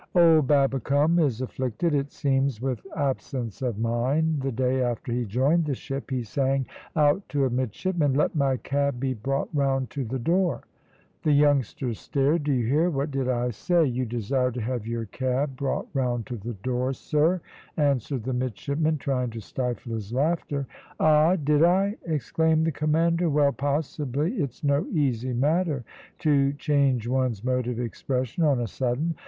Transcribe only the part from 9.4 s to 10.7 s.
round to the door.'